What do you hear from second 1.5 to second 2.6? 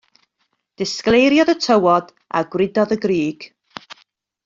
y tywod, a